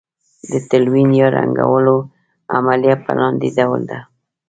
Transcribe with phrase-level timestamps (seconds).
[0.51, 1.97] د تلوین یا رنګولو
[2.55, 3.99] عملیه په لاندې ډول ده.